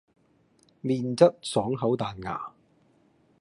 [0.83, 2.51] 麵質爽口彈牙